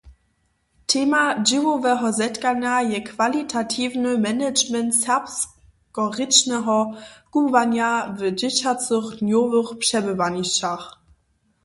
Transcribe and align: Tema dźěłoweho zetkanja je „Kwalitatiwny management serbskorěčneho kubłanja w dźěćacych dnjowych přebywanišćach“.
Tema 0.89 1.23
dźěłoweho 1.47 2.07
zetkanja 2.21 2.75
je 2.91 2.99
„Kwalitatiwny 3.09 4.11
management 4.25 4.91
serbskorěčneho 5.03 6.77
kubłanja 7.31 7.89
w 8.17 8.19
dźěćacych 8.39 9.05
dnjowych 9.19 9.69
přebywanišćach“. 9.81 10.83